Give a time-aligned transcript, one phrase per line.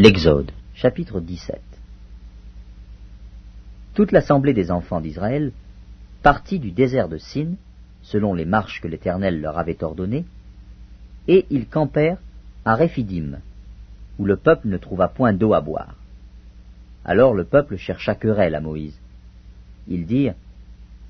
[0.00, 1.60] L'Exode, chapitre 17
[3.94, 5.50] Toute l'assemblée des enfants d'Israël
[6.22, 7.54] partit du désert de Sin,
[8.02, 10.24] selon les marches que l'Éternel leur avait ordonnées,
[11.26, 12.20] et ils campèrent
[12.64, 13.40] à Réphidim,
[14.20, 15.96] où le peuple ne trouva point d'eau à boire.
[17.04, 19.00] Alors le peuple chercha querelle à Moïse.
[19.88, 20.36] Ils dirent,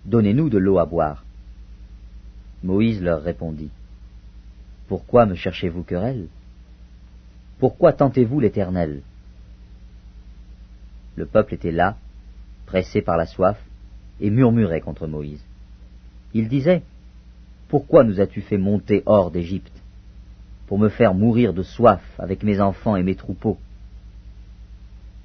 [0.06, 1.26] Donnez-nous de l'eau à boire.
[2.62, 3.68] Moïse leur répondit,
[4.86, 6.28] Pourquoi me cherchez-vous querelle?
[7.58, 9.02] Pourquoi tentez-vous l'Éternel?
[11.16, 11.96] Le peuple était là,
[12.66, 13.58] pressé par la soif,
[14.20, 15.42] et murmurait contre Moïse.
[16.34, 16.82] Il disait,
[17.68, 19.72] Pourquoi nous as-tu fait monter hors d'Égypte
[20.68, 23.58] Pour me faire mourir de soif avec mes enfants et mes troupeaux?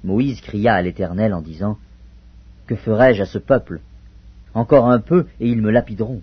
[0.02, 1.78] Moïse cria à l'Éternel en disant,
[2.66, 3.80] Que ferai-je à ce peuple?
[4.54, 6.22] Encore un peu, et ils me lapideront.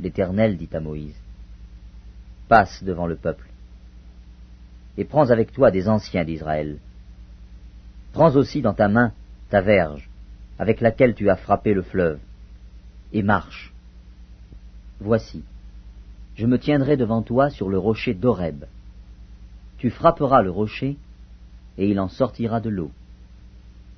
[0.00, 1.16] L'Éternel dit à Moïse,
[2.48, 3.48] Passe devant le peuple
[4.98, 6.78] et prends avec toi des anciens d'Israël.
[8.12, 9.12] Prends aussi dans ta main
[9.48, 10.10] ta verge,
[10.58, 12.18] avec laquelle tu as frappé le fleuve,
[13.12, 13.72] et marche.
[14.98, 15.44] Voici,
[16.34, 18.64] je me tiendrai devant toi sur le rocher d'Horeb.
[19.78, 20.96] Tu frapperas le rocher,
[21.78, 22.90] et il en sortira de l'eau,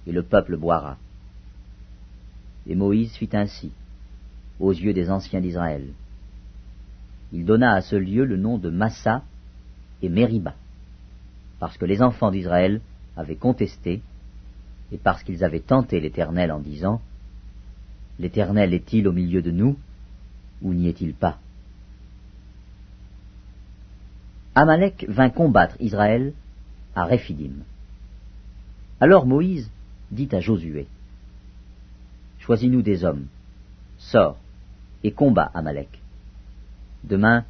[0.06, 0.98] et le peuple boira.
[2.66, 3.72] Et Moïse fit ainsi,
[4.60, 5.88] aux yeux des anciens d'Israël.
[7.32, 9.22] Il donna à ce lieu le nom de Massa
[10.02, 10.54] et Mériba
[11.60, 12.80] parce que les enfants d'Israël
[13.16, 14.02] avaient contesté,
[14.92, 17.00] et parce qu'ils avaient tenté l'Éternel en disant,
[18.18, 19.78] L'Éternel est-il au milieu de nous,
[20.62, 21.38] ou n'y est-il pas?
[24.54, 26.32] Amalek vint combattre Israël
[26.94, 27.62] à Réphidim.
[29.00, 29.70] Alors Moïse
[30.10, 30.86] dit à Josué,
[32.40, 33.26] Choisis-nous des hommes,
[33.98, 34.38] sors
[35.04, 36.00] et combat Amalek.
[37.04, 37.44] Demain,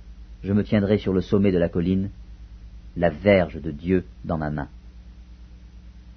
[0.44, 2.11] je me tiendrai sur le sommet de la colline,
[2.96, 4.69] la verge de Dieu dans ma main.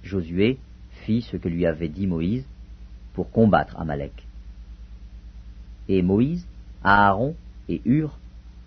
[0.02, 0.58] Josué
[1.04, 2.44] fit ce que lui avait dit Moïse
[3.14, 4.26] pour combattre Amalek.
[5.88, 6.46] Et Moïse,
[6.82, 7.34] Aaron
[7.68, 8.18] et Hur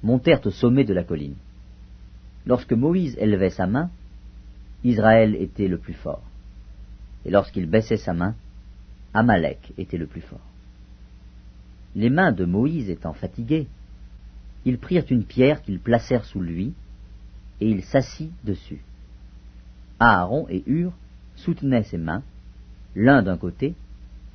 [0.03, 1.35] montèrent au sommet de la colline.
[2.45, 3.89] Lorsque Moïse élevait sa main,
[4.83, 6.23] Israël était le plus fort.
[7.25, 8.35] Et lorsqu'il baissait sa main,
[9.13, 10.39] Amalek était le plus fort.
[11.95, 13.67] Les mains de Moïse étant fatiguées,
[14.65, 16.73] ils prirent une pierre qu'ils placèrent sous lui,
[17.59, 18.81] et il s'assit dessus.
[19.99, 20.91] Aaron et Hur
[21.35, 22.23] soutenaient ses mains,
[22.95, 23.75] l'un d'un côté,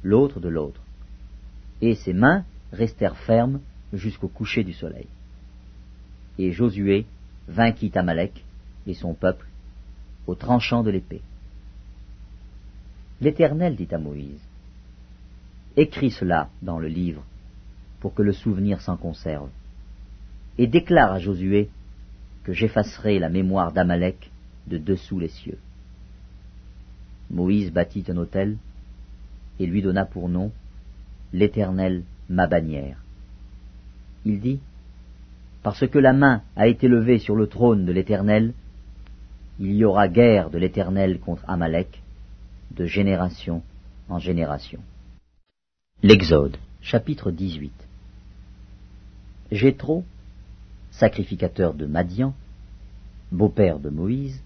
[0.02, 0.80] l'autre de l'autre,
[1.80, 3.60] et ses mains restèrent fermes
[3.92, 5.06] jusqu'au coucher du soleil.
[6.38, 7.06] Et Josué
[7.48, 8.44] vainquit Amalek
[8.86, 9.46] et son peuple
[10.26, 11.22] au tranchant de l'épée.
[13.20, 14.40] L'Éternel dit à Moïse,
[15.76, 17.24] Écris cela dans le livre,
[18.00, 19.48] pour que le souvenir s'en conserve,
[20.58, 21.70] et déclare à Josué
[22.44, 24.30] que j'effacerai la mémoire d'Amalek
[24.66, 25.58] de dessous les cieux.
[27.30, 28.56] Moïse bâtit un autel
[29.58, 30.52] et lui donna pour nom
[31.32, 32.98] l'Éternel ma bannière.
[34.24, 34.60] Il dit,
[35.62, 38.52] Parce que la main a été levée sur le trône de l'Éternel,
[39.58, 42.02] il y aura guerre de l'Éternel contre Amalek,
[42.72, 43.62] de génération
[44.08, 44.80] en génération.
[46.02, 47.72] L'Exode, chapitre 18
[49.52, 50.04] Jéthro,
[50.92, 52.34] sacrificateur de Madian,
[53.30, 54.40] beau-père de Moïse,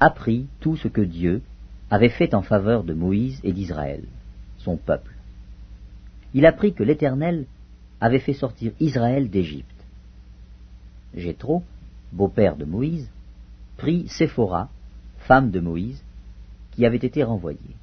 [0.00, 1.42] apprit tout ce que Dieu
[1.90, 4.04] avait fait en faveur de Moïse et d'Israël,
[4.58, 5.14] son peuple.
[6.34, 7.46] Il apprit que l'Éternel
[8.00, 9.66] avait fait sortir Israël d'Égypte.
[11.14, 11.62] Jéthro,
[12.12, 13.10] beau-père de Moïse,
[13.76, 14.70] prit Séphora,
[15.18, 16.02] femme de Moïse,
[16.70, 17.76] qui avait été renvoyée.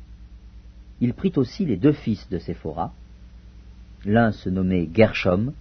[1.01, 2.93] Il prit aussi les deux fils de Séphora.
[4.05, 5.53] L'un se nommait Gershom,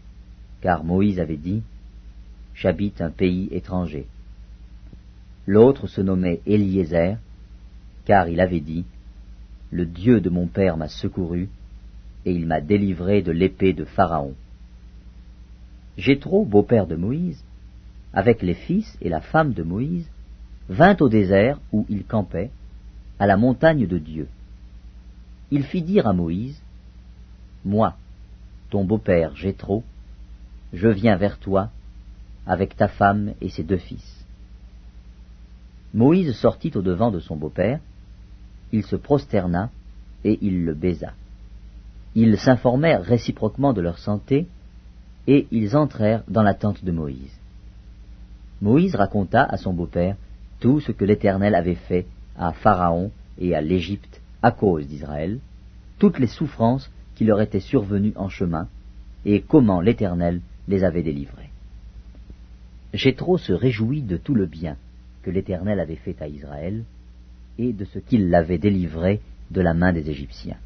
[0.60, 1.62] car Moïse avait dit
[2.56, 4.06] J'habite un pays étranger.
[5.46, 7.18] L'autre se nommait Eliezer,
[8.06, 8.86] car il avait dit,
[9.70, 11.50] Le Dieu de mon père m'a secouru,
[12.24, 14.34] et il m'a délivré de l'épée de Pharaon.
[15.98, 17.44] Jéthro, beau-père de Moïse,
[18.14, 20.08] avec les fils et la femme de Moïse,
[20.70, 22.50] vint au désert où il campait,
[23.18, 24.28] à la montagne de Dieu.
[25.50, 26.60] Il fit dire à Moïse,
[27.66, 27.96] Moi,
[28.70, 29.84] ton beau-père Jéthro,
[30.72, 31.70] je viens vers toi
[32.46, 34.24] avec ta femme et ses deux fils.
[35.94, 37.80] Moïse sortit au devant de son beau-père,
[38.72, 39.70] il se prosterna
[40.24, 41.12] et il le baisa.
[42.14, 44.46] Ils s'informèrent réciproquement de leur santé,
[45.26, 47.36] et ils entrèrent dans la tente de Moïse.
[48.60, 50.16] Moïse raconta à son beau-père
[50.60, 52.06] tout ce que l'Éternel avait fait
[52.38, 55.40] à Pharaon et à l'Égypte à cause d'Israël,
[55.98, 58.68] toutes les souffrances qui leur étaient survenues en chemin,
[59.24, 61.50] et comment l'Éternel les avait délivrés.
[62.94, 64.76] Jéthro se réjouit de tout le bien
[65.22, 66.84] que l'Éternel avait fait à Israël,
[67.58, 70.58] et de ce qu'il l'avait délivré de la main des Égyptiens.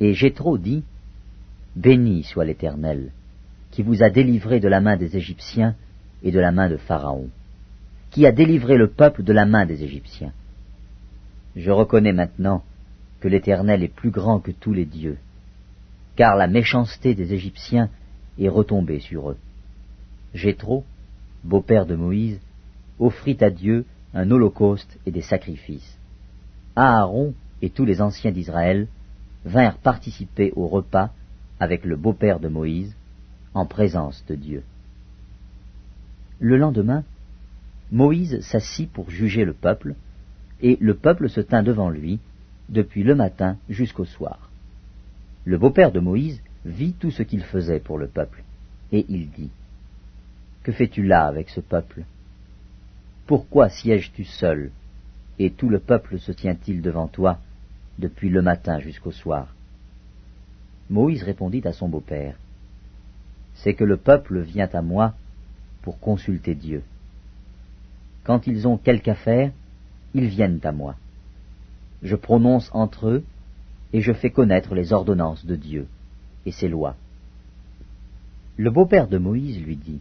[0.00, 0.84] Et Jéthro dit,
[1.76, 3.10] Béni soit l'Éternel,
[3.70, 5.74] qui vous a délivré de la main des Égyptiens
[6.22, 7.28] et de la main de Pharaon,
[8.10, 10.32] qui a délivré le peuple de la main des Égyptiens.
[11.56, 12.62] Je reconnais maintenant
[13.20, 15.18] que l'Éternel est plus grand que tous les dieux,
[16.16, 17.88] car la méchanceté des Égyptiens
[18.38, 19.36] est retombée sur eux.
[20.34, 20.84] Jéthro,
[21.48, 22.38] beau-père de Moïse,
[22.98, 25.98] offrit à Dieu un holocauste et des sacrifices.
[26.76, 28.86] Aaron et tous les anciens d'Israël
[29.44, 31.10] vinrent participer au repas
[31.58, 32.94] avec le beau-père de Moïse,
[33.54, 34.62] en présence de Dieu.
[36.38, 37.02] Le lendemain,
[37.90, 39.94] Moïse s'assit pour juger le peuple,
[40.60, 42.20] et le peuple se tint devant lui,
[42.68, 44.50] depuis le matin jusqu'au soir.
[45.44, 48.44] Le beau-père de Moïse vit tout ce qu'il faisait pour le peuple,
[48.92, 49.50] et il dit,
[50.68, 52.04] Que fais-tu là avec ce peuple?
[53.26, 54.70] Pourquoi sièges-tu seul,
[55.38, 57.38] et tout le peuple se tient-il devant toi,
[57.98, 59.54] depuis le matin jusqu'au soir?
[60.90, 62.36] Moïse répondit à son beau-père,
[63.54, 65.14] C'est que le peuple vient à moi
[65.80, 66.82] pour consulter Dieu.
[68.24, 69.52] Quand ils ont quelque affaire,
[70.12, 70.96] ils viennent à moi.
[72.02, 73.24] Je prononce entre eux,
[73.94, 75.86] et je fais connaître les ordonnances de Dieu
[76.44, 76.94] et ses lois.
[78.58, 80.00] Le beau-père de Moïse lui dit,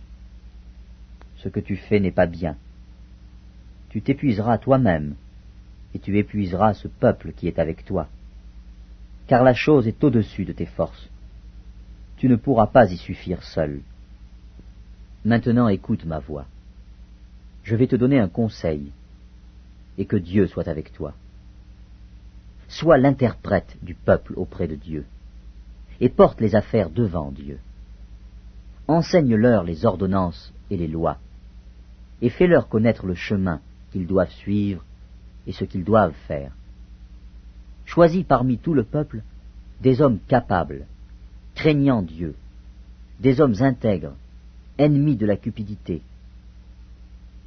[1.37, 2.55] Ce que tu fais n'est pas bien.
[3.89, 5.15] Tu t'épuiseras toi-même,
[5.93, 8.07] et tu épuiseras ce peuple qui est avec toi.
[9.27, 11.09] Car la chose est au-dessus de tes forces.
[12.17, 13.81] Tu ne pourras pas y suffire seul.
[15.25, 16.45] Maintenant écoute ma voix.
[17.63, 18.91] Je vais te donner un conseil,
[19.97, 21.13] et que Dieu soit avec toi.
[22.67, 25.05] Sois l'interprète du peuple auprès de Dieu,
[25.99, 27.59] et porte les affaires devant Dieu.
[28.87, 31.17] Enseigne-leur les ordonnances et les lois,
[32.21, 33.61] et fais-leur connaître le chemin
[33.91, 34.83] qu'ils doivent suivre
[35.45, 36.51] et ce qu'ils doivent faire.
[37.85, 39.21] Choisis parmi tout le peuple
[39.81, 40.85] des hommes capables,
[41.55, 42.35] craignant Dieu,
[43.19, 44.15] des hommes intègres,
[44.77, 46.01] ennemis de la cupidité.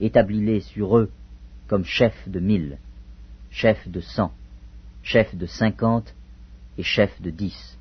[0.00, 1.10] Établis-les sur eux
[1.68, 2.78] comme chefs de mille,
[3.50, 4.32] chefs de cent,
[5.02, 6.14] chefs de cinquante
[6.78, 7.78] et chefs de dix.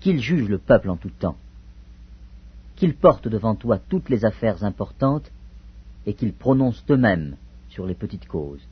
[0.00, 1.36] Qu'ils jugent le peuple en tout temps,
[2.76, 5.30] qu'ils portent devant toi toutes les affaires importantes
[6.06, 7.36] et qu'ils prononcent eux-mêmes
[7.68, 8.66] sur les petites causes.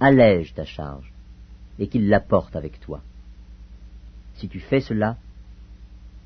[0.00, 1.12] Allège ta charge
[1.78, 3.00] et qu'ils la portent avec toi.
[4.34, 5.16] Si tu fais cela,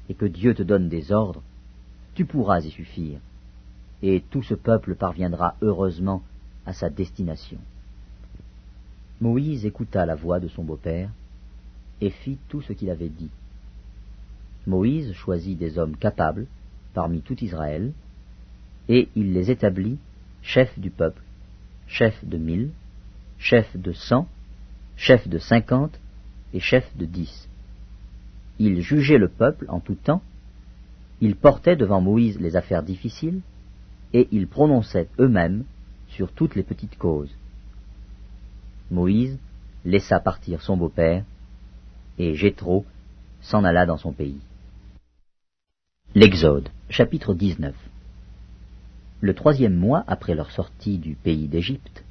[0.08, 1.42] et que Dieu te donne des ordres,
[2.14, 3.18] tu pourras y suffire,
[4.02, 6.22] et tout ce peuple parviendra heureusement
[6.66, 7.58] à sa destination.
[9.20, 11.10] Moïse écouta la voix de son beau-père
[12.00, 13.30] et fit tout ce qu'il avait dit.
[14.66, 16.46] Moïse choisit des hommes capables
[16.92, 17.92] parmi tout Israël,
[18.88, 19.98] et il les établit
[20.42, 21.22] chefs du peuple,
[21.86, 22.70] chefs de mille,
[23.38, 24.28] chefs de cent,
[24.96, 25.98] chefs de cinquante
[26.52, 27.48] et chefs de dix.
[28.58, 30.22] Il jugeait le peuple en tout temps,
[31.20, 33.40] il portait devant Moïse les affaires difficiles,
[34.12, 35.64] et ils prononçaient eux-mêmes
[36.08, 37.34] sur toutes les petites causes.
[38.90, 39.38] Moïse
[39.84, 41.24] laissa partir son beau-père,
[42.18, 42.84] et Jéthro
[43.40, 44.40] s'en alla dans son pays.
[46.14, 47.74] L'Exode, chapitre 19
[49.24, 52.04] Le troisième mois après leur sortie du pays d'Égypte,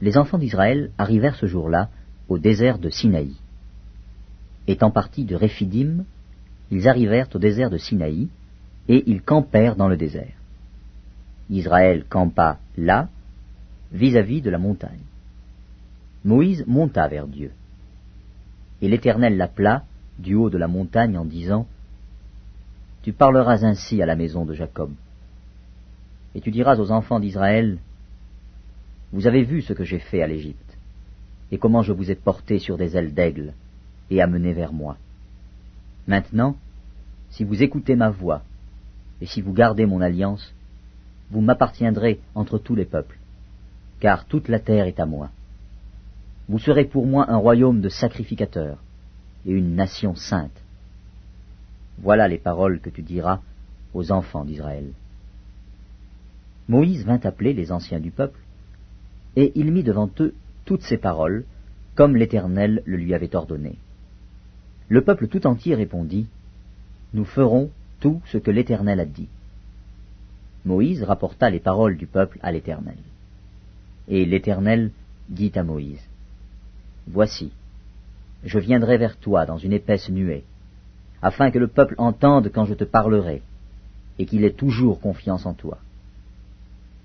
[0.00, 1.88] les enfants d'Israël arrivèrent ce jour-là
[2.28, 3.32] au désert de Sinaï.
[4.68, 6.04] Étant partis de Réphidim,
[6.70, 8.28] ils arrivèrent au désert de Sinaï,
[8.86, 10.36] et ils campèrent dans le désert.
[11.50, 13.08] Israël campa là,
[13.90, 15.06] vis-à-vis de la montagne.
[16.24, 17.50] Moïse monta vers Dieu.
[18.80, 19.82] Et l'Éternel l'appela
[20.20, 21.66] du haut de la montagne en disant,
[23.02, 24.92] Tu parleras ainsi à la maison de Jacob.
[26.38, 27.78] Et tu diras aux enfants d'Israël,
[29.12, 30.78] Vous avez vu ce que j'ai fait à l'Égypte,
[31.50, 33.54] et comment je vous ai porté sur des ailes d'aigle,
[34.08, 34.96] et amené vers moi.
[36.06, 36.54] Maintenant,
[37.30, 38.42] si vous écoutez ma voix,
[39.20, 40.54] et si vous gardez mon alliance,
[41.32, 43.18] vous m'appartiendrez entre tous les peuples
[44.00, 45.30] car toute la terre est à moi.
[46.48, 48.78] Vous serez pour moi un royaume de sacrificateurs
[49.44, 50.62] et une nation sainte.
[51.98, 53.40] Voilà les paroles que tu diras
[53.92, 54.92] aux enfants d'Israël.
[56.68, 58.38] Moïse vint appeler les anciens du peuple,
[59.36, 60.34] et il mit devant eux
[60.64, 61.44] toutes ces paroles,
[61.94, 63.76] comme l'Éternel le lui avait ordonné.
[64.88, 66.26] Le peuple tout entier répondit,
[67.14, 67.70] Nous ferons
[68.00, 69.28] tout ce que l'Éternel a dit.
[70.64, 72.98] Moïse rapporta les paroles du peuple à l'Éternel.
[74.08, 74.90] Et l'Éternel
[75.28, 76.02] dit à Moïse,
[77.06, 77.50] Voici,
[78.44, 80.44] je viendrai vers toi dans une épaisse nuée,
[81.22, 83.42] afin que le peuple entende quand je te parlerai,
[84.18, 85.78] et qu'il ait toujours confiance en toi.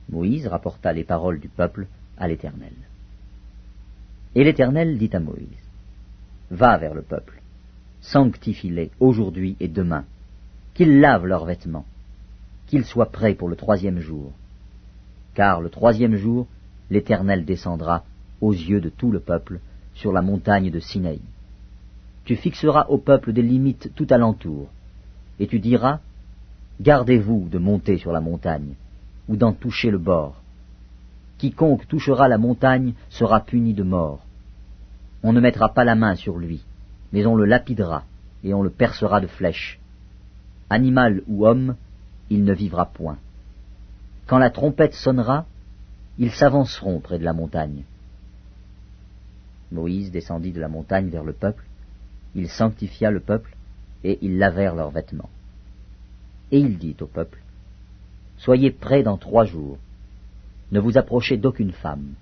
[0.10, 2.74] Moïse rapporta les paroles du peuple à l'Éternel.
[4.36, 5.48] Et l'Éternel dit à Moïse,
[6.50, 7.42] Va vers le peuple,
[8.02, 10.06] sanctifie-les aujourd'hui et demain,
[10.74, 11.86] qu'ils lavent leurs vêtements,
[12.68, 14.32] qu'ils soient prêts pour le troisième jour.
[15.34, 16.48] Car le troisième jour,
[16.90, 18.04] l'Éternel descendra
[18.42, 19.60] aux yeux de tout le peuple
[19.94, 21.22] sur la montagne de Sinaï.
[22.26, 24.70] Tu fixeras au peuple des limites tout alentour,
[25.40, 26.00] et tu diras,
[26.82, 28.76] Gardez-vous de monter sur la montagne,
[29.28, 30.42] ou d'en toucher le bord.
[31.38, 34.26] Quiconque touchera la montagne sera puni de mort.
[35.24, 36.64] On ne mettra pas la main sur lui,
[37.12, 38.04] mais on le lapidera,
[38.44, 39.80] et on le percera de flèches.
[40.70, 41.76] Animal ou homme,
[42.30, 43.18] il ne vivra point.
[44.28, 45.46] Quand la trompette sonnera,
[46.18, 47.84] ils s'avanceront près de la montagne.
[49.72, 51.66] Moïse descendit de la montagne vers le peuple,
[52.36, 53.56] il sanctifia le peuple,
[54.04, 55.30] et ils lavèrent leurs vêtements.
[56.52, 57.40] Et il dit au peuple,
[58.44, 59.78] Soyez prêts dans trois jours,
[60.74, 62.16] ne vous approchez d'aucune femme.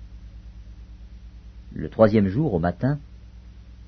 [1.74, 3.00] Le troisième jour, au matin,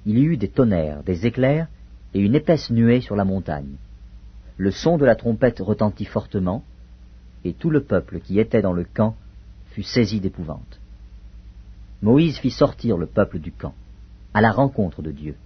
[0.05, 1.69] il y eut des tonnerres, des éclairs
[2.13, 3.77] et une épaisse nuée sur la montagne.
[4.57, 6.65] Le son de la trompette retentit fortement,
[7.45, 9.15] et tout le peuple qui était dans le camp
[9.67, 10.81] fut saisi d'épouvante.
[12.03, 13.75] Moïse fit sortir le peuple du camp,
[14.33, 15.37] à la rencontre de Dieu,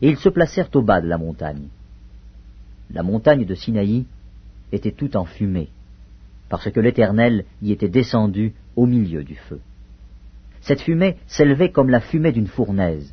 [0.00, 1.66] et ils se placèrent au bas de la montagne.
[2.92, 4.06] La montagne de Sinaï
[4.70, 5.70] était tout en fumée,
[6.54, 9.58] parce que l'Éternel y était descendu au milieu du feu.
[10.60, 13.12] Cette fumée s'élevait comme la fumée d'une fournaise,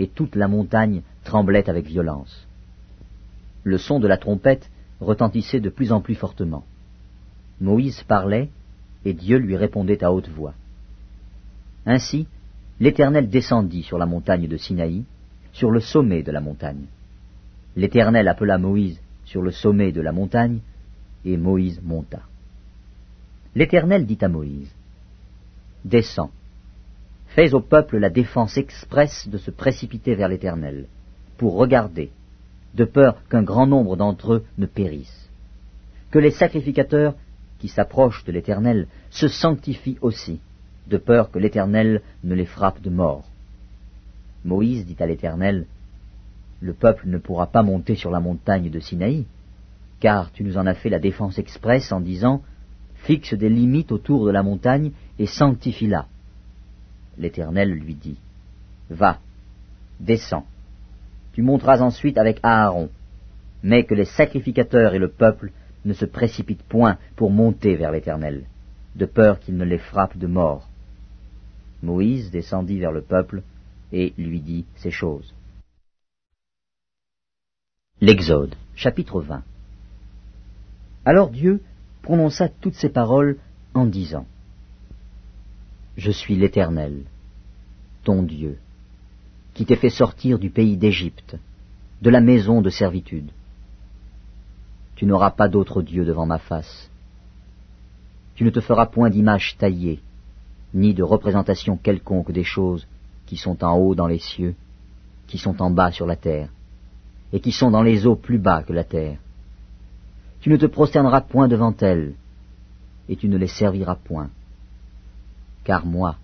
[0.00, 2.48] et toute la montagne tremblait avec violence.
[3.62, 4.68] Le son de la trompette
[4.98, 6.64] retentissait de plus en plus fortement.
[7.60, 8.50] Moïse parlait,
[9.04, 10.54] et Dieu lui répondait à haute voix.
[11.86, 12.26] Ainsi,
[12.80, 15.04] l'Éternel descendit sur la montagne de Sinaï,
[15.52, 16.86] sur le sommet de la montagne.
[17.76, 20.58] L'Éternel appela Moïse sur le sommet de la montagne,
[21.24, 22.22] et Moïse monta.
[23.56, 24.70] L'Éternel dit à Moïse,
[25.82, 26.30] Descends,
[27.28, 30.88] fais au peuple la défense expresse de se précipiter vers l'Éternel,
[31.38, 32.10] pour regarder,
[32.74, 35.30] de peur qu'un grand nombre d'entre eux ne périssent.
[36.10, 37.14] Que les sacrificateurs
[37.58, 40.38] qui s'approchent de l'Éternel se sanctifient aussi,
[40.86, 43.24] de peur que l'Éternel ne les frappe de mort.
[44.44, 45.64] Moïse dit à l'Éternel,
[46.60, 49.24] Le peuple ne pourra pas monter sur la montagne de Sinaï,
[49.98, 52.42] car tu nous en as fait la défense expresse en disant,
[53.06, 56.06] fixe des limites autour de la montagne et sanctifie-la.
[57.16, 58.18] L'Éternel lui dit,
[58.90, 59.20] Va,
[60.00, 60.46] descends.
[61.32, 62.90] Tu monteras ensuite avec Aaron,
[63.62, 65.52] mais que les sacrificateurs et le peuple
[65.84, 68.44] ne se précipitent point pour monter vers l'Éternel,
[68.96, 70.68] de peur qu'il ne les frappe de mort.
[71.82, 73.42] Moïse descendit vers le peuple
[73.92, 75.32] et lui dit ces choses.
[78.00, 79.42] L'Exode, chapitre 20.
[81.04, 81.62] Alors Dieu
[82.06, 83.36] prononça toutes ces paroles
[83.74, 84.26] en disant
[85.96, 87.02] Je suis l'Éternel,
[88.04, 88.58] ton Dieu,
[89.54, 91.36] qui t'ai fait sortir du pays d'Égypte,
[92.02, 93.30] de la maison de servitude.
[94.94, 96.88] Tu n'auras pas d'autre Dieu devant ma face.
[98.36, 99.98] Tu ne te feras point d'image taillée,
[100.74, 102.86] ni de représentation quelconque des choses
[103.26, 104.54] qui sont en haut dans les cieux,
[105.26, 106.50] qui sont en bas sur la terre,
[107.32, 109.18] et qui sont dans les eaux plus bas que la terre.
[110.40, 112.14] Tu ne te prosterneras point devant elles,
[113.08, 114.30] et tu ne les serviras point.
[115.64, 116.16] Car moi,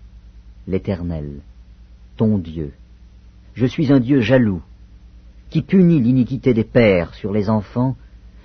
[0.66, 1.40] l'Éternel,
[2.16, 2.72] ton Dieu,
[3.54, 4.62] je suis un Dieu jaloux,
[5.50, 7.96] qui punit l'iniquité des pères sur les enfants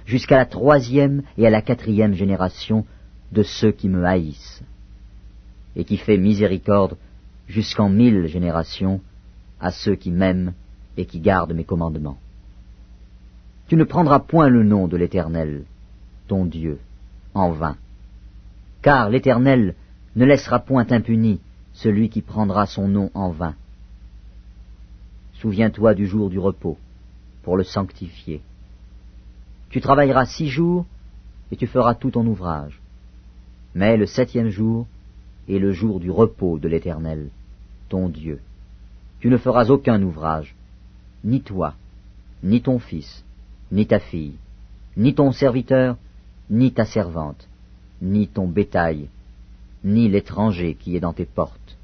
[0.06, 2.86] jusqu'à la troisième et à la quatrième génération
[3.32, 4.64] de ceux qui me haïssent,
[5.76, 6.98] et qui fait miséricorde
[7.48, 9.02] jusqu'en mille générations
[9.60, 10.54] à ceux qui m'aiment
[10.98, 12.18] et qui gardent mes commandements.
[13.68, 15.66] Tu ne prendras point le nom de l'Éternel,
[16.28, 16.80] ton Dieu,
[17.34, 17.76] en vain.
[18.82, 19.76] Car l'Éternel
[20.16, 21.42] ne laissera point impuni
[21.74, 23.56] celui qui prendra son nom en vain.
[25.34, 26.78] Souviens-toi du jour du repos,
[27.44, 28.42] pour le sanctifier.
[29.70, 30.86] Tu travailleras six jours,
[31.52, 32.80] et tu feras tout ton ouvrage.
[33.76, 34.88] Mais le septième jour
[35.50, 37.30] est le jour du repos de l'Éternel,
[37.90, 38.40] ton Dieu.
[39.20, 40.56] Tu ne feras aucun ouvrage,
[41.24, 41.74] ni toi,
[42.44, 43.24] ni ton fils,
[43.72, 44.36] ni ta fille,
[44.96, 45.98] ni ton serviteur,
[46.50, 47.48] ni ta servante,
[48.02, 49.10] ni ton bétail,
[49.84, 51.78] ni l'étranger qui est dans tes portes.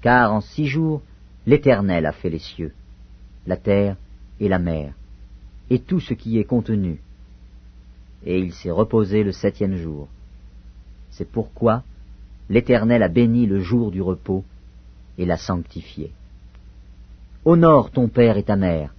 [0.00, 1.02] Car en six jours
[1.46, 2.72] l'Éternel a fait les cieux,
[3.46, 3.96] la terre
[4.40, 4.92] et la mer,
[5.70, 7.00] et tout ce qui est contenu.
[8.24, 10.08] Et il s'est reposé le septième jour.
[11.10, 11.82] C'est pourquoi
[12.48, 14.44] l'Éternel a béni le jour du repos
[15.18, 16.10] et l'a sanctifié.
[17.44, 18.94] Honore ton père et ta mère,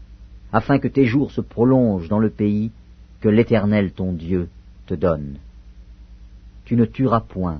[0.55, 2.71] afin que tes jours se prolongent dans le pays
[3.19, 4.47] que l'Éternel ton Dieu
[4.85, 5.35] te donne.
[6.63, 7.59] Tu ne tueras point.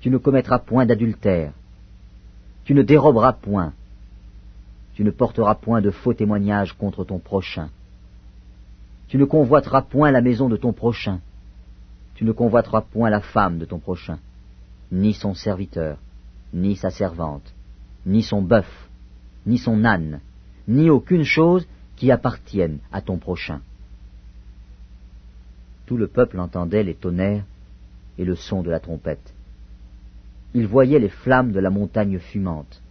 [0.00, 1.52] Tu ne commettras point d'adultère.
[2.64, 3.72] Tu ne déroberas point.
[4.94, 7.68] Tu ne porteras point de faux témoignages contre ton prochain.
[9.06, 11.20] Tu ne convoiteras point la maison de ton prochain.
[12.16, 14.18] Tu ne convoiteras point la femme de ton prochain,
[14.90, 15.98] ni son serviteur,
[16.52, 17.54] ni sa servante,
[18.04, 18.88] ni son bœuf,
[19.46, 20.18] ni son âne,
[20.68, 23.60] ni aucune chose qui appartienne à ton prochain.
[25.86, 27.44] Tout le peuple entendait les tonnerres
[28.18, 29.32] et le son de la trompette.
[30.54, 32.82] Il voyait les flammes de la montagne fumante.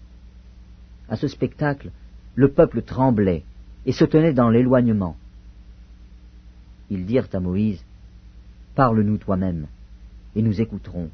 [1.10, 1.92] À ce spectacle,
[2.36, 3.44] le peuple tremblait
[3.86, 5.18] et se tenait dans l'éloignement.
[6.90, 7.84] Ils dirent à Moïse,
[8.76, 9.68] Parle-nous toi-même,
[10.36, 11.10] et nous écouterons.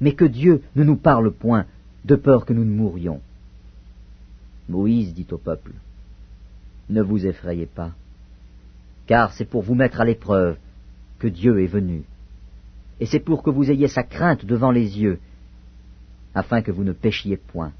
[0.00, 1.66] Mais que Dieu ne nous parle point,
[2.04, 3.20] de peur que nous ne mourions.
[4.70, 5.72] Moïse dit au peuple,
[6.88, 7.92] Ne vous effrayez pas,
[9.06, 10.56] car c'est pour vous mettre à l'épreuve
[11.18, 12.04] que Dieu est venu,
[13.00, 15.18] et c'est pour que vous ayez sa crainte devant les yeux,
[16.34, 17.72] afin que vous ne péchiez point.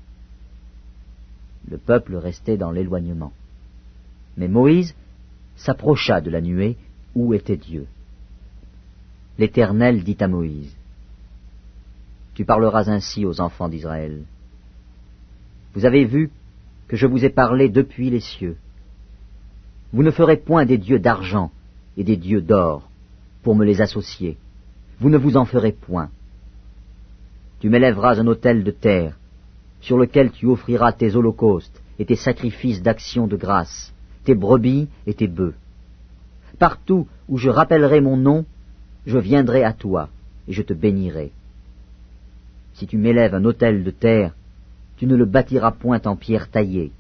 [1.71, 3.33] Le peuple restait dans l'éloignement.
[4.37, 4.95] Mais Moïse
[5.57, 6.77] s'approcha de la nuée
[7.15, 7.87] où était Dieu.
[9.39, 10.75] L'Éternel dit à Moïse,
[12.35, 14.25] Tu parleras ainsi aux enfants d'Israël.
[15.75, 16.31] Vous avez vu
[16.91, 18.57] que je vous ai parlé depuis les cieux.
[19.93, 21.53] Vous ne ferez point des dieux d'argent
[21.97, 22.91] et des dieux d'or
[23.45, 24.39] pour me les associer.
[24.99, 26.11] Vous ne vous en ferez point.
[27.61, 29.17] Tu m'élèveras un autel de terre,
[29.81, 33.95] sur lequel tu offriras tes holocaustes et tes sacrifices d'action de grâce,
[34.25, 35.55] tes brebis et tes bœufs.
[36.59, 38.45] Partout où je rappellerai mon nom,
[39.07, 40.09] je viendrai à toi,
[40.49, 41.31] et je te bénirai.
[42.75, 44.35] Si tu m'élèves un autel de terre,
[45.01, 46.93] tu ne le bâtiras point en pierre taillée,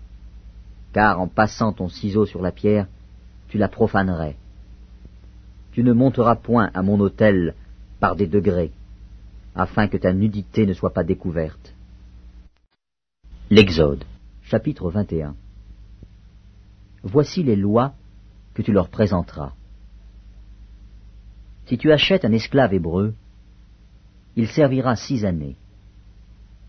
[0.94, 2.86] car en passant ton ciseau sur la pierre,
[3.48, 4.36] tu la profanerais.
[5.72, 7.54] Tu ne monteras point à mon autel
[7.98, 8.72] par des degrés,
[9.54, 11.74] afin que ta nudité ne soit pas découverte.
[13.50, 14.04] L'Exode,
[14.44, 15.34] chapitre 21
[17.02, 17.92] Voici les lois
[18.54, 19.52] que tu leur présenteras.
[21.66, 23.12] Si tu achètes un esclave hébreu,
[24.36, 25.56] il servira six années.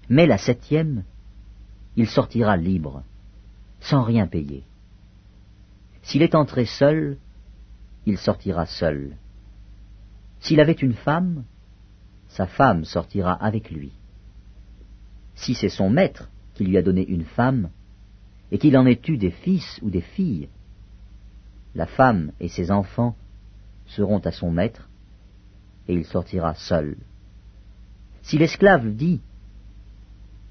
[0.09, 1.05] Mais la septième,
[1.95, 3.03] il sortira libre,
[3.79, 4.63] sans rien payer.
[6.03, 7.17] S'il est entré seul,
[8.05, 9.15] il sortira seul.
[10.39, 11.43] S'il avait une femme,
[12.27, 13.91] sa femme sortira avec lui.
[15.35, 17.69] Si c'est son maître qui lui a donné une femme,
[18.51, 20.49] et qu'il en ait eu des fils ou des filles,
[21.73, 23.15] la femme et ses enfants
[23.85, 24.89] seront à son maître,
[25.87, 26.97] et il sortira seul.
[28.21, 29.21] Si l'esclave dit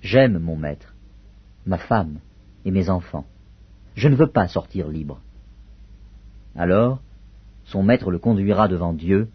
[0.01, 0.90] J'aime mon maître,
[1.71, 2.19] ma femme
[2.65, 3.25] et mes enfants,
[3.95, 5.21] je ne veux pas sortir libre.
[6.57, 7.01] Alors,
[7.65, 9.29] son maître le conduira devant Dieu,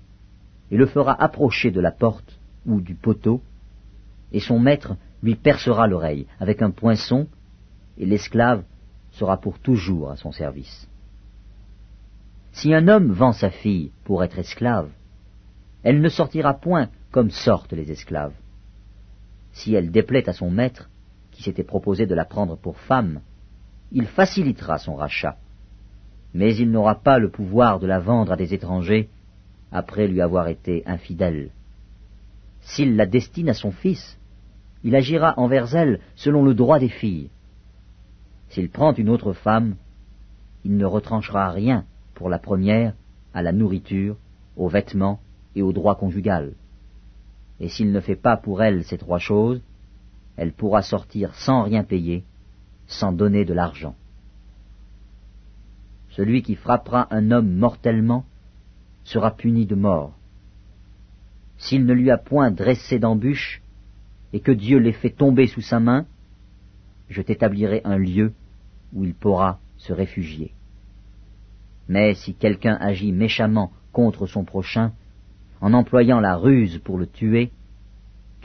[0.69, 3.41] et le fera approcher de la porte ou du poteau,
[4.33, 7.27] et son maître lui percera l'oreille avec un poinçon,
[7.97, 8.63] et l'esclave
[9.11, 10.89] sera pour toujours à son service.
[12.51, 14.89] Si un homme vend sa fille pour être esclave,
[15.83, 18.35] elle ne sortira point comme sortent les esclaves.
[19.53, 20.89] Si elle déplaît à son maître,
[21.35, 23.19] qui s'était proposé de la prendre pour femme,
[23.91, 25.35] il facilitera son rachat,
[26.33, 29.09] mais il n'aura pas le pouvoir de la vendre à des étrangers
[29.69, 31.51] après lui avoir été infidèle.
[32.61, 34.17] S'il la destine à son fils,
[34.85, 37.29] il agira envers elle selon le droit des filles.
[38.47, 39.75] S'il prend une autre femme,
[40.63, 42.93] il ne retranchera rien pour la première
[43.33, 44.15] à la nourriture,
[44.55, 45.19] aux vêtements
[45.53, 46.53] et au droit conjugal.
[47.59, 49.61] Et s'il ne fait pas pour elle ces trois choses,
[50.37, 52.23] elle pourra sortir sans rien payer,
[52.87, 53.95] sans donner de l'argent.
[56.09, 58.25] Celui qui frappera un homme mortellement
[59.03, 60.13] sera puni de mort.
[61.57, 63.61] S'il ne lui a point dressé d'embûche,
[64.33, 66.05] et que Dieu l'ait fait tomber sous sa main,
[67.09, 68.33] je t'établirai un lieu
[68.93, 70.51] où il pourra se réfugier.
[71.87, 74.91] Mais si quelqu'un agit méchamment contre son prochain,
[75.61, 77.51] en employant la ruse pour le tuer,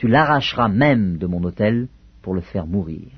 [0.01, 1.87] tu l'arracheras même de mon autel
[2.23, 3.11] pour le faire mourir.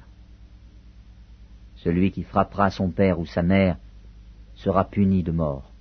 [1.75, 3.77] Celui qui frappera son père ou sa mère
[4.53, 5.71] sera puni de mort.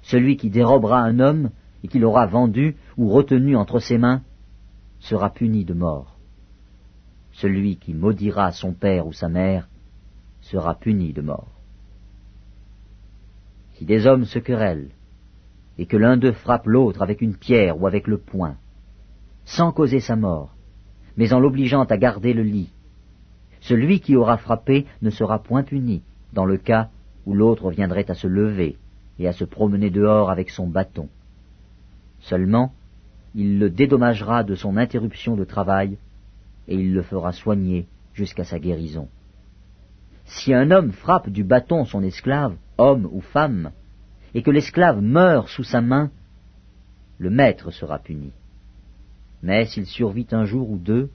[0.00, 1.50] Celui qui dérobera un homme
[1.84, 4.22] et qui l'aura vendu ou retenu entre ses mains
[5.00, 6.16] sera puni de mort.
[7.32, 9.68] Celui qui maudira son père ou sa mère
[10.40, 11.52] sera puni de mort.
[13.74, 14.92] Si des hommes se querellent,
[15.76, 18.56] et que l'un d'eux frappe l'autre avec une pierre ou avec le poing,
[19.44, 20.54] sans causer sa mort,
[21.16, 22.70] mais en l'obligeant à garder le lit,
[23.60, 26.88] celui qui aura frappé ne sera point puni, dans le cas
[27.26, 28.76] où l'autre viendrait à se lever
[29.18, 31.08] et à se promener dehors avec son bâton.
[32.20, 32.72] Seulement,
[33.34, 35.98] il le dédommagera de son interruption de travail,
[36.68, 39.08] et il le fera soigner jusqu'à sa guérison.
[40.24, 43.72] Si un homme frappe du bâton son esclave, homme ou femme,
[44.34, 46.10] et que l'esclave meurt sous sa main,
[47.18, 48.32] le maître sera puni.
[49.42, 51.10] Mais s'il survit un jour ou deux,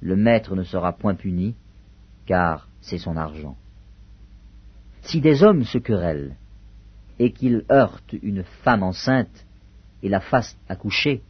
[0.00, 1.54] le maître ne sera point puni,
[2.26, 3.56] car c'est son argent.
[5.02, 6.36] Si des hommes se querellent,
[7.18, 9.46] et qu'ils heurtent une femme enceinte,
[10.02, 11.22] et la fassent accoucher,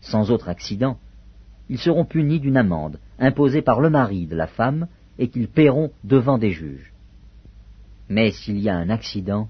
[0.00, 0.98] sans autre accident,
[1.68, 4.88] ils seront punis d'une amende imposée par le mari de la femme
[5.18, 6.92] et qu'ils paieront devant des juges.
[8.08, 9.48] Mais s'il y a un accident,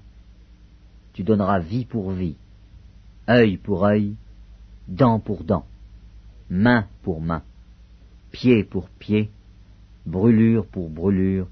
[1.13, 2.37] tu donneras vie pour vie,
[3.29, 4.15] œil pour œil,
[4.87, 5.65] dent pour dent,
[6.53, 7.41] main pour main,
[8.31, 9.31] pied pour pied,
[10.05, 11.47] brûlure pour brûlure,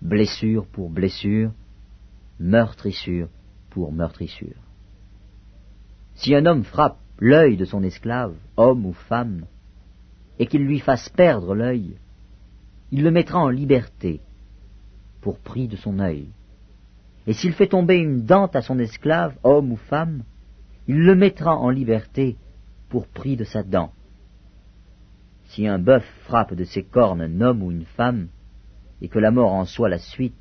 [0.00, 1.50] blessure pour blessure,
[2.38, 3.28] meurtrissure
[3.70, 4.62] pour meurtrissure.
[6.14, 9.46] Si un homme frappe l'œil de son esclave, homme ou femme,
[10.38, 11.96] et qu'il lui fasse perdre l'œil,
[12.92, 14.20] il le mettra en liberté
[15.20, 16.28] pour prix de son œil.
[17.26, 20.22] Et s'il fait tomber une dent à son esclave, homme ou femme,
[20.86, 22.36] il le mettra en liberté
[22.88, 23.92] pour prix de sa dent.
[25.52, 28.28] Si un bœuf frappe de ses cornes un homme ou une femme,
[29.02, 30.32] et que la mort en soit la suite,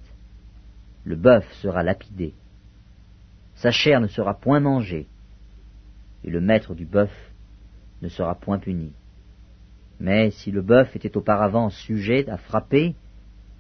[1.03, 2.33] le bœuf sera lapidé.
[3.55, 5.07] Sa chair ne sera point mangée,
[6.23, 7.11] et le maître du bœuf
[8.01, 8.93] ne sera point puni.
[9.99, 12.95] Mais si le bœuf était auparavant sujet à frapper,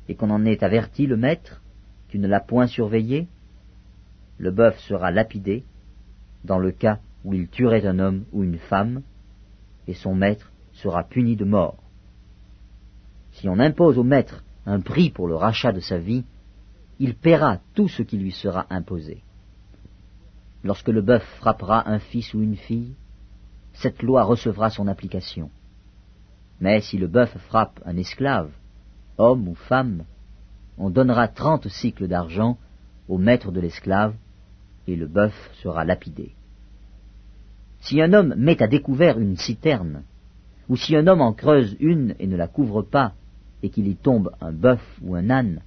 [0.07, 1.61] et qu'on en ait averti le maître,
[2.07, 3.27] tu ne l'as point surveillé,
[4.37, 5.65] le bœuf sera lapidé,
[6.45, 9.01] dans le cas où il tuerait un homme ou une femme,
[9.87, 10.50] et son maître
[10.81, 11.77] sera puni de mort.
[13.33, 16.25] Si on impose au maître un prix pour le rachat de sa vie,
[16.99, 19.23] il paiera tout ce qui lui sera imposé.
[20.63, 22.93] Lorsque le bœuf frappera un fils ou une fille,
[23.73, 25.49] cette loi recevra son application.
[26.59, 28.51] Mais si le bœuf frappe un esclave,
[29.17, 30.03] homme ou femme,
[30.77, 32.57] on donnera trente cycles d'argent
[33.07, 34.13] au maître de l'esclave,
[34.87, 36.35] et le bœuf sera lapidé.
[37.81, 40.03] Si un homme met à découvert une citerne,
[40.71, 43.11] ou si un homme en creuse une et ne la couvre pas,
[43.61, 45.59] et qu'il y tombe un bœuf ou un âne,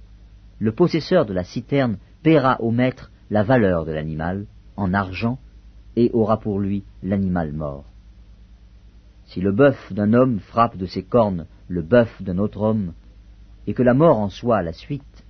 [0.57, 5.37] le possesseur de la citerne paiera au maître la valeur de l'animal en argent,
[5.95, 7.85] et aura pour lui l'animal mort.
[9.25, 12.93] Si le bœuf d'un homme frappe de ses cornes le bœuf d'un autre homme,
[13.67, 15.23] et que la mort en soit la suite,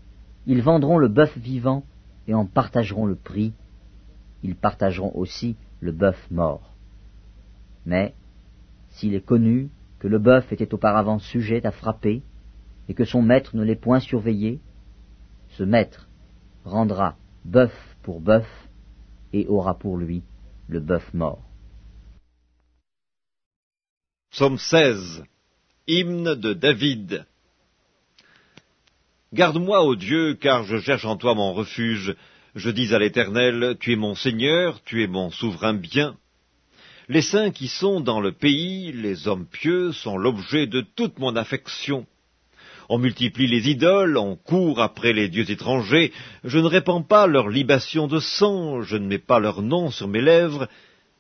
[0.45, 1.83] ils vendront le bœuf vivant
[2.29, 3.51] et en partageront le prix,
[4.41, 6.71] ils partageront aussi le bœuf mort.
[7.85, 8.13] Mais,
[8.95, 12.23] s'il est connu que le bœuf était auparavant sujet à frapper,
[12.88, 14.60] et que son maître ne l'ait point surveillé,
[15.49, 16.08] ce maître
[16.63, 18.47] rendra bœuf pour bœuf,
[19.34, 20.23] et aura pour lui
[20.67, 21.43] le bœuf mort.
[24.31, 25.23] Psaume 16
[25.88, 27.25] Hymne de David
[29.34, 32.15] Garde-moi, ô Dieu, car je cherche en toi mon refuge.
[32.55, 36.15] Je dis à l'Éternel, Tu es mon Seigneur, tu es mon souverain bien.
[37.08, 41.36] Les saints qui sont dans le pays, les hommes pieux, sont l'objet de toute mon
[41.36, 42.08] affection.
[42.89, 46.12] On multiplie les idoles, on court après les dieux étrangers,
[46.44, 50.08] je ne répands pas leur libation de sang, je ne mets pas leur nom sur
[50.08, 50.68] mes lèvres.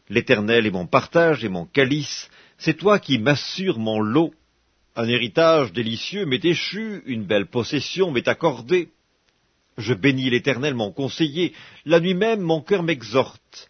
[0.09, 4.33] L'Éternel est mon partage et mon calice, c'est toi qui m'assures mon lot.
[4.95, 8.89] Un héritage délicieux m'est échu, une belle possession m'est accordée.
[9.77, 11.53] Je bénis l'Éternel mon conseiller,
[11.85, 13.69] la nuit même mon cœur m'exhorte.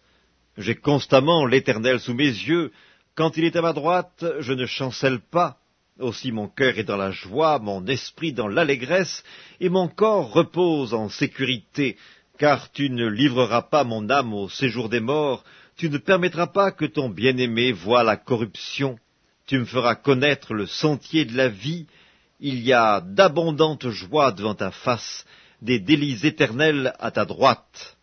[0.58, 2.72] J'ai constamment l'Éternel sous mes yeux,
[3.14, 5.58] quand il est à ma droite, je ne chancelle pas.
[5.98, 9.24] Aussi mon cœur est dans la joie, mon esprit dans l'allégresse,
[9.60, 11.96] et mon corps repose en sécurité,
[12.38, 15.44] car tu ne livreras pas mon âme au séjour des morts,
[15.76, 18.98] tu ne permettras pas que ton bien-aimé voie la corruption,
[19.46, 21.86] tu me feras connaître le sentier de la vie,
[22.40, 25.24] il y a d'abondantes joies devant ta face,
[25.62, 27.95] des délices éternels à ta droite.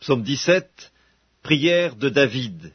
[0.00, 0.92] Psaume 17,
[1.42, 2.72] prière de David.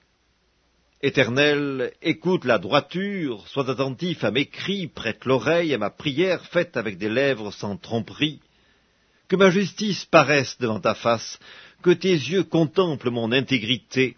[1.02, 6.78] Éternel, écoute la droiture, sois attentif à mes cris, prête l'oreille à ma prière faite
[6.78, 8.42] avec des lèvres sans tromperie.
[9.28, 11.40] Que ma justice paraisse devant ta face,
[11.82, 14.18] que tes yeux contemplent mon intégrité.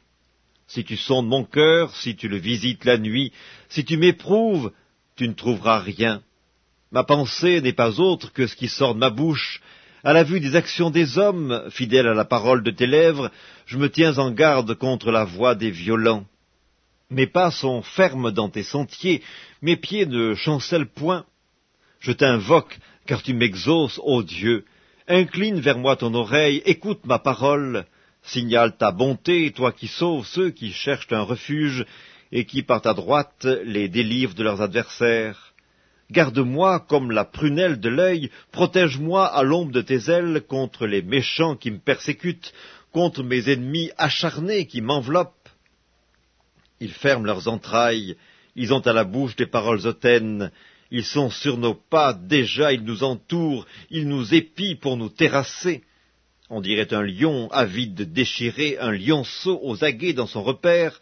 [0.67, 3.31] Si tu sondes mon cœur, si tu le visites la nuit,
[3.69, 4.73] si tu m'éprouves,
[5.15, 6.21] tu ne trouveras rien.
[6.91, 9.61] Ma pensée n'est pas autre que ce qui sort de ma bouche.
[10.07, 13.29] À la vue des actions des hommes, fidèle à la parole de tes lèvres,
[13.65, 16.23] je me tiens en garde contre la voix des violents.
[17.09, 19.21] Mes pas sont fermes dans tes sentiers,
[19.61, 21.25] mes pieds ne chancellent point.
[21.99, 24.63] Je t'invoque, car tu m'exauces, ô Dieu,
[25.09, 27.85] Incline vers moi ton oreille, écoute ma parole.
[28.23, 31.85] Signale ta bonté, toi qui sauves ceux qui cherchent un refuge,
[32.31, 35.46] et qui par ta droite les délivres de leurs adversaires.
[36.11, 41.55] Garde-moi comme la prunelle de l'œil, protège-moi à l'ombre de tes ailes contre les méchants
[41.55, 42.53] qui me persécutent,
[42.93, 45.49] contre mes ennemis acharnés qui m'enveloppent.
[46.79, 48.15] Ils ferment leurs entrailles,
[48.55, 50.51] ils ont à la bouche des paroles hautaines,
[50.91, 55.83] ils sont sur nos pas déjà, ils nous entourent, ils nous épient pour nous terrasser.
[56.49, 61.01] On dirait un lion avide de déchirer, un lionceau aux aguets dans son repère.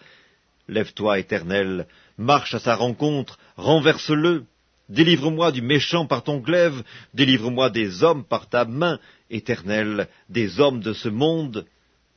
[0.67, 1.85] Lève-toi, Éternel,
[2.17, 4.45] marche à sa rencontre, renverse-le.
[4.89, 10.81] Délivre-moi du méchant par ton glaive, délivre-moi des hommes par ta main, Éternel, des hommes
[10.81, 11.65] de ce monde.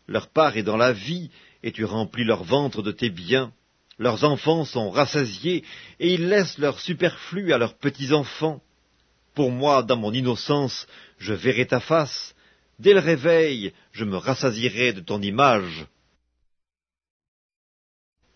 [0.06, 1.30] Leur part est dans la vie,
[1.62, 3.52] et tu remplis leur ventre de tes biens.
[3.98, 5.64] Leurs enfants sont rassasiés,
[5.98, 8.60] et ils laissent leur superflu à leurs petits-enfants.
[9.34, 10.86] Pour moi, dans mon innocence,
[11.18, 12.34] je verrai ta face.
[12.78, 15.86] Dès le réveil, je me rassasierai de ton image.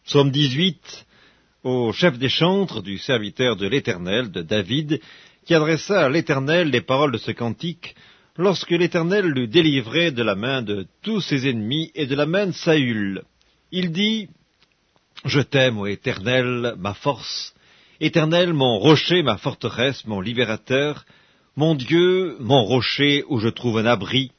[0.05, 1.07] Psaume 18
[1.65, 5.01] au chef des chantres du serviteur de l'Éternel, de David,
[5.47, 7.95] qui adressa à l'Éternel les paroles de ce cantique,
[8.37, 12.47] lorsque l'Éternel l'eut délivré de la main de tous ses ennemis et de la main
[12.47, 13.23] de Saül.
[13.71, 14.29] Il dit,
[15.25, 17.55] Je t'aime, ô Éternel, ma force,
[18.01, 21.05] Éternel, mon rocher, ma forteresse, mon libérateur,
[21.57, 24.33] mon Dieu, mon rocher où je trouve un abri,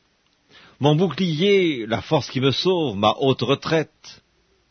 [0.80, 4.22] mon bouclier, la force qui me sauve, ma haute retraite.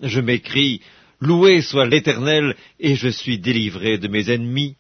[0.01, 0.83] Je m'écris,
[1.23, 4.75] Loué soit l'Éternel, et je suis délivré de mes ennemis.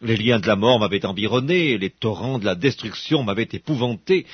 [0.00, 4.24] Les liens de la mort m'avaient environné, les torrents de la destruction m'avaient épouvanté,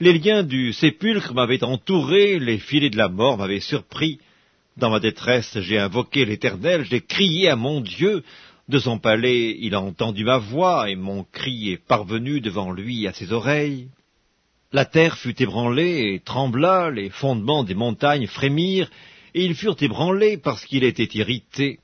[0.00, 4.20] les liens du sépulcre m'avaient entouré, les filets de la mort m'avaient surpris.
[4.78, 8.24] Dans ma détresse, j'ai invoqué l'Éternel, j'ai crié à mon Dieu.
[8.70, 13.06] De son palais, il a entendu ma voix, et mon cri est parvenu devant lui
[13.06, 13.88] à ses oreilles.
[14.72, 18.88] La terre fut ébranlée et trembla, les fondements des montagnes frémirent,
[19.34, 21.78] et ils furent ébranlés parce qu'il était irrité.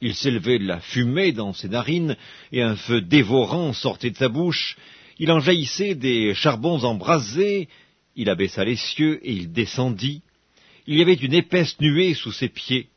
[0.00, 2.16] Il s'élevait de la fumée dans ses narines,
[2.52, 4.76] et un feu dévorant sortait de sa bouche.
[5.18, 7.68] Il en jaillissait des charbons embrasés.
[8.16, 10.22] Il abaissa les cieux, et il descendit.
[10.86, 12.88] Il y avait une épaisse nuée sous ses pieds.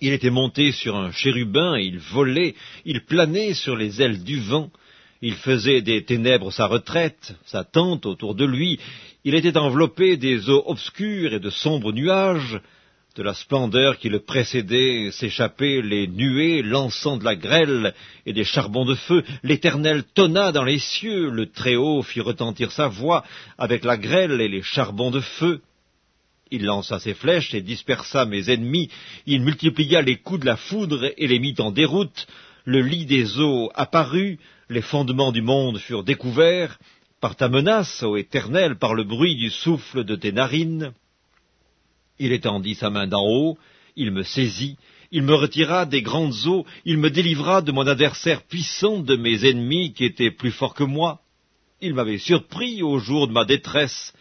[0.00, 4.40] Il était monté sur un chérubin, et il volait, il planait sur les ailes du
[4.40, 4.70] vent.
[5.26, 8.78] Il faisait des ténèbres sa retraite, sa tente autour de lui.
[9.24, 12.60] Il était enveloppé des eaux obscures et de sombres nuages.
[13.16, 17.94] De la splendeur qui le précédait s'échappaient les nuées lançant de la grêle
[18.26, 19.24] et des charbons de feu.
[19.42, 23.24] L'Éternel tonna dans les cieux, le Très-Haut fit retentir sa voix
[23.56, 25.62] avec la grêle et les charbons de feu.
[26.50, 28.90] Il lança ses flèches et dispersa mes ennemis.
[29.24, 32.26] Il multiplia les coups de la foudre et les mit en déroute.
[32.64, 34.38] Le lit des eaux apparut,
[34.70, 36.78] les fondements du monde furent découverts.
[37.20, 40.92] Par ta menace, ô Éternel, par le bruit du souffle de tes narines,
[42.18, 43.58] il étendit sa main d'en haut,
[43.96, 44.76] il me saisit,
[45.10, 49.48] il me retira des grandes eaux, il me délivra de mon adversaire puissant, de mes
[49.48, 51.20] ennemis qui étaient plus forts que moi.
[51.80, 54.12] Il m'avait surpris au jour de ma détresse,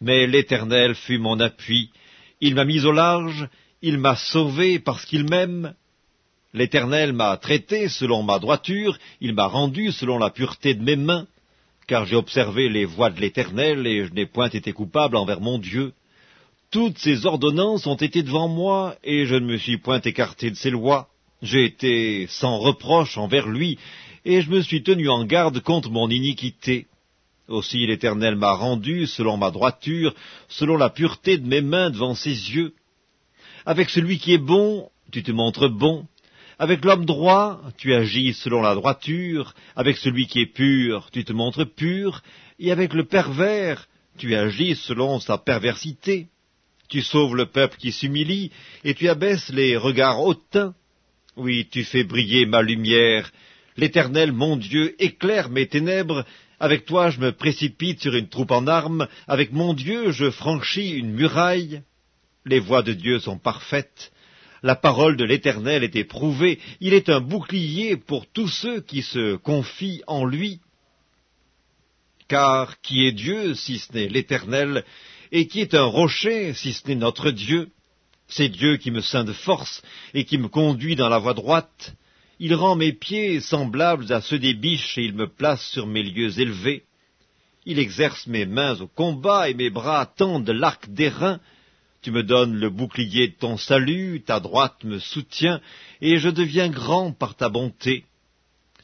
[0.00, 1.90] mais l'Éternel fut mon appui.
[2.40, 3.48] Il m'a mis au large,
[3.82, 5.74] il m'a sauvé parce qu'il m'aime.
[6.52, 11.28] L'Éternel m'a traité selon ma droiture, il m'a rendu selon la pureté de mes mains,
[11.86, 15.58] car j'ai observé les voies de l'Éternel et je n'ai point été coupable envers mon
[15.58, 15.92] Dieu.
[16.72, 20.56] Toutes ses ordonnances ont été devant moi, et je ne me suis point écarté de
[20.56, 21.08] ses lois.
[21.42, 23.78] J'ai été sans reproche envers lui,
[24.24, 26.86] et je me suis tenu en garde contre mon iniquité.
[27.48, 30.14] Aussi l'Éternel m'a rendu selon ma droiture,
[30.48, 32.74] selon la pureté de mes mains devant ses yeux.
[33.66, 36.06] Avec celui qui est bon, tu te montres bon.
[36.60, 39.54] Avec l'homme droit, tu agis selon la droiture.
[39.76, 42.22] Avec celui qui est pur, tu te montres pur.
[42.58, 46.26] Et avec le pervers, tu agis selon sa perversité.
[46.90, 48.50] Tu sauves le peuple qui s'humilie,
[48.84, 50.74] et tu abaisses les regards hautains.
[51.34, 53.32] Oui, tu fais briller ma lumière.
[53.78, 56.26] L'Éternel, mon Dieu, éclaire mes ténèbres.
[56.58, 59.08] Avec toi, je me précipite sur une troupe en armes.
[59.26, 61.80] Avec mon Dieu, je franchis une muraille.
[62.44, 64.12] Les voies de Dieu sont parfaites.
[64.62, 66.58] La parole de l'Éternel est éprouvée.
[66.80, 70.60] Il est un bouclier pour tous ceux qui se confient en lui.
[72.28, 74.84] Car qui est Dieu si ce n'est l'Éternel
[75.32, 77.70] et qui est un rocher, si ce n'est notre Dieu?
[78.28, 79.82] C'est Dieu qui me ceint de force
[80.14, 81.94] et qui me conduit dans la voie droite.
[82.38, 86.02] Il rend mes pieds semblables à ceux des biches et il me place sur mes
[86.02, 86.84] lieux élevés.
[87.66, 91.40] Il exerce mes mains au combat et mes bras tendent l'arc d'airain.
[92.02, 95.60] Tu me donnes le bouclier de ton salut, ta droite me soutient,
[96.00, 98.04] et je deviens grand par ta bonté.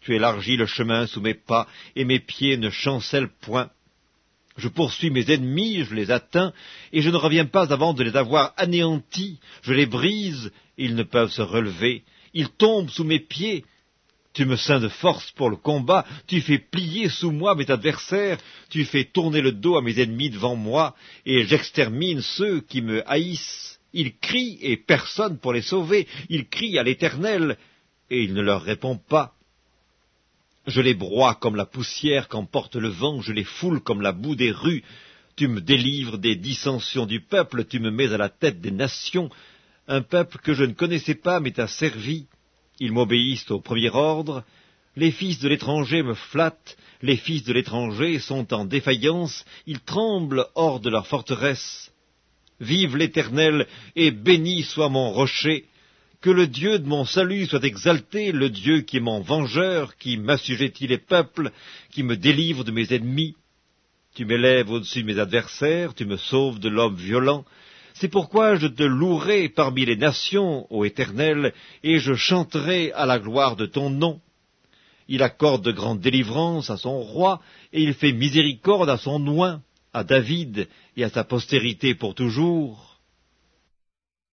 [0.03, 3.71] Tu élargis le chemin sous mes pas, et mes pieds ne chancellent point.
[4.59, 6.53] Je poursuis mes ennemis, je les atteins,
[6.93, 9.39] et je ne reviens pas avant de les avoir anéantis.
[9.63, 12.05] Je les brise, ils ne peuvent se relever.
[12.35, 13.65] Ils tombent sous mes pieds.
[14.37, 18.37] Tu me ceins de force pour le combat, tu fais plier sous moi mes adversaires,
[18.69, 20.95] tu fais tourner le dos à mes ennemis devant moi,
[21.25, 23.81] et j'extermine ceux qui me haïssent.
[23.95, 27.57] Ils crient, et personne pour les sauver, ils crient à l'Éternel,
[28.11, 29.33] et il ne leur répond pas.
[30.67, 34.37] Je les broie comme la poussière qu'emporte le vent, je les foule comme la boue
[34.37, 34.85] des rues.
[35.37, 39.31] Tu me délivres des dissensions du peuple, tu me mets à la tête des nations.
[39.89, 42.27] Un peuple que je ne connaissais pas m'est asservi.
[42.79, 44.45] Ils m'obéissent au premier ordre.
[44.97, 50.47] Les fils de l'étranger me flattent, les fils de l'étranger sont en défaillance, ils tremblent
[50.55, 51.93] hors de leur forteresse.
[52.61, 55.67] Vive l'Éternel, et béni soit mon rocher.
[56.23, 60.17] Que le Dieu de mon salut soit exalté, le Dieu qui est mon vengeur, qui
[60.17, 61.53] m'assujettit les peuples,
[61.91, 63.35] qui me délivre de mes ennemis.
[64.15, 67.45] Tu m'élèves au-dessus de mes adversaires, tu me sauves de l'homme violent.
[67.99, 73.19] C'est pourquoi je te louerai parmi les nations, ô Éternel, et je chanterai à la
[73.19, 74.21] gloire de ton nom.
[75.09, 77.41] Il accorde de grandes délivrances à son roi,
[77.73, 79.63] et il fait miséricorde à son oint,
[79.95, 82.96] à David et à sa postérité pour toujours.